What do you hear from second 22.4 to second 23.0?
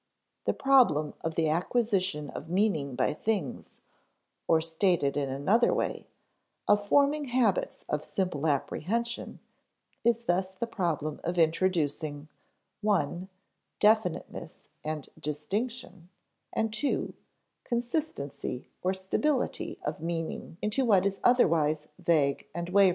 and wavering.